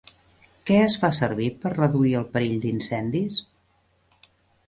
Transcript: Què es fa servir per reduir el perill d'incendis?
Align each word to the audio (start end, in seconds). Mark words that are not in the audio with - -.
Què 0.69 0.77
es 0.85 0.93
fa 1.01 1.09
servir 1.17 1.49
per 1.65 1.73
reduir 1.75 2.15
el 2.21 2.25
perill 2.37 2.57
d'incendis? 2.63 3.37